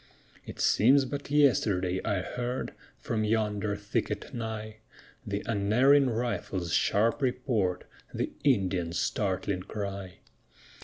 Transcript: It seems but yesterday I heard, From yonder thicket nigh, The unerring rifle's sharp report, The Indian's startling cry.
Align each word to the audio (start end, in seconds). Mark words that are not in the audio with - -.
It 0.47 0.59
seems 0.59 1.05
but 1.05 1.29
yesterday 1.29 2.01
I 2.03 2.21
heard, 2.21 2.73
From 2.97 3.23
yonder 3.23 3.75
thicket 3.75 4.33
nigh, 4.33 4.77
The 5.27 5.43
unerring 5.45 6.09
rifle's 6.09 6.73
sharp 6.73 7.21
report, 7.21 7.83
The 8.11 8.31
Indian's 8.43 8.97
startling 8.97 9.61
cry. 9.61 10.21